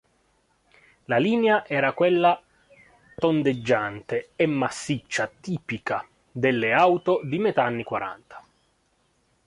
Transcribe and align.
La 1.05 1.17
linea 1.19 1.63
era 1.67 1.93
quella 1.93 2.41
tondeggiante 3.17 4.31
e 4.35 4.47
massiccia 4.47 5.27
tipica 5.39 6.07
delle 6.31 6.73
auto 6.73 7.21
di 7.23 7.37
metà 7.37 7.63
anni 7.65 7.83
quaranta. 7.83 8.43